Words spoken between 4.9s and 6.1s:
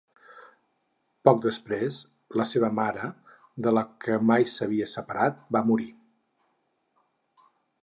separat, va morir.